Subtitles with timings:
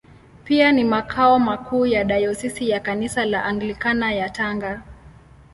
[0.45, 4.81] Pia ni makao makuu ya Dayosisi ya Kanisa la Anglikana ya Tanga.